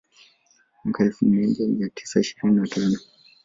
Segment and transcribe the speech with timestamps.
[0.83, 2.97] Mwaka elfu moja mia tisa ishirini na tano